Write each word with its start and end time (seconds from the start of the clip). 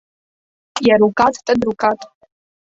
Ja 0.87 0.97
rukāt, 1.03 1.37
tad 1.51 1.69
rukāt. 1.71 2.09